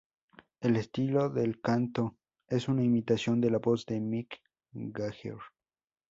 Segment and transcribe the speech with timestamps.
[0.61, 2.17] El estilo del canto,
[2.47, 4.41] es una imitación de la voz de Mick
[4.73, 5.37] Jagger.